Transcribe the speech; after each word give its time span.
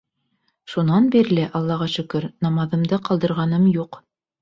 Шунан 0.73 1.09
бирле, 1.17 1.45
Аллаға 1.61 1.89
шөкөр, 1.99 2.27
намаҙымды 2.49 3.03
ҡалдырғаным 3.11 3.73
юҡ. 3.81 4.05